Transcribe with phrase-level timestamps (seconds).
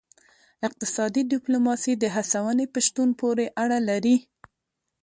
[0.67, 4.15] اقتصادي ډیپلوماسي د هڅونې په شتون پورې اړه لري